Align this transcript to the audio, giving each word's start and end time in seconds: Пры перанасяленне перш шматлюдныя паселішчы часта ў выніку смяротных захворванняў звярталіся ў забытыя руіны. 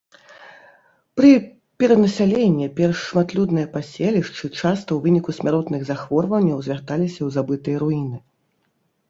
Пры 1.19 1.33
перанасяленне 1.83 2.69
перш 2.79 3.03
шматлюдныя 3.09 3.67
паселішчы 3.75 4.43
часта 4.59 4.75
ў 4.93 4.99
выніку 5.05 5.37
смяротных 5.41 5.81
захворванняў 5.93 6.57
звярталіся 6.71 7.17
ў 7.27 7.37
забытыя 7.39 7.77
руіны. 7.87 8.17